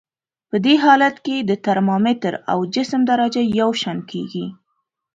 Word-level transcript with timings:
په 0.49 0.57
دې 0.65 0.75
حالت 0.85 1.15
کې 1.25 1.37
د 1.39 1.51
ترمامتر 1.65 2.33
او 2.51 2.59
جسم 2.75 3.01
درجه 3.11 3.41
یو 3.59 3.69
شان 3.81 3.99
کیږي. 4.11 4.45